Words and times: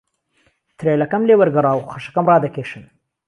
ترێلهکهم 0.77 1.23
لێ 1.27 1.35
وهرگهڕا 1.37 1.71
و 1.75 1.87
خهشهکهم 1.89 2.25
ڕادهکێشان 2.31 2.85